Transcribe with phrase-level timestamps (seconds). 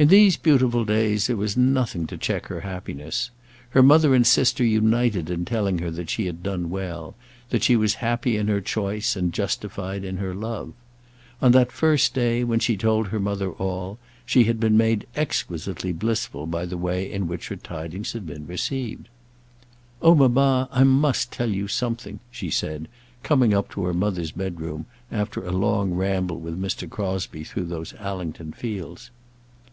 [0.00, 3.28] In these beautiful days there was nothing to check her happiness.
[3.68, 7.14] Her mother and sister united in telling her that she had done well,
[7.50, 10.72] that she was happy in her choice, and justified in her love.
[11.42, 15.92] On that first day, when she told her mother all, she had been made exquisitely
[15.92, 19.10] blissful by the way in which her tidings had been received.
[20.00, 20.14] "Oh!
[20.14, 22.88] mamma, I must tell you something," she said,
[23.22, 26.88] coming up to her mother's bedroom, after a long ramble with Mr.
[26.88, 29.10] Crosbie through those Allington fields.